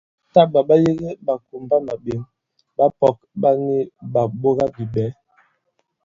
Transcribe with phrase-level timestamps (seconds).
[0.33, 2.21] Tâ ɓwǎ ɓa yege ɓàkùmbamàɓěŋ,
[2.77, 3.75] ɓapɔ̄k ɓa ni
[4.13, 5.07] ɓàɓogabìɓɛ̌.